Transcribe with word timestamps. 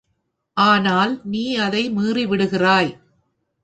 ஆனால், 0.57 1.13
நீ 1.25 1.43
அதை 1.57 1.83
மீறிவிடுகிறாய். 1.89 2.91